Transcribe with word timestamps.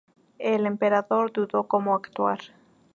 El 0.39 0.65
Emperador 0.65 1.31
dudó 1.31 1.67
como 1.67 1.93
actuar. 1.93 2.39